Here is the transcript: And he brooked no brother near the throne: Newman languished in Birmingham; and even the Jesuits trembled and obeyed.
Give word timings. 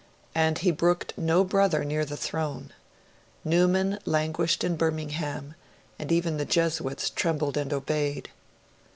And 0.33 0.57
he 0.57 0.71
brooked 0.71 1.13
no 1.15 1.43
brother 1.43 1.85
near 1.85 2.05
the 2.05 2.17
throne: 2.17 2.73
Newman 3.45 3.99
languished 4.03 4.63
in 4.63 4.75
Birmingham; 4.75 5.53
and 5.99 6.11
even 6.11 6.37
the 6.37 6.43
Jesuits 6.45 7.07
trembled 7.11 7.55
and 7.55 7.71
obeyed. 7.71 8.31